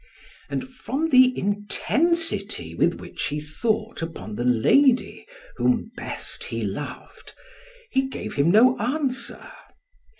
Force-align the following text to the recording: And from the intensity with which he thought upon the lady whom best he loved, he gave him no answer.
And 0.49 0.67
from 0.67 1.09
the 1.09 1.37
intensity 1.37 2.73
with 2.73 2.95
which 2.95 3.25
he 3.25 3.39
thought 3.39 4.01
upon 4.01 4.33
the 4.33 4.43
lady 4.43 5.27
whom 5.57 5.91
best 5.95 6.45
he 6.45 6.63
loved, 6.63 7.33
he 7.91 8.07
gave 8.07 8.33
him 8.33 8.49
no 8.49 8.79
answer. 8.79 9.47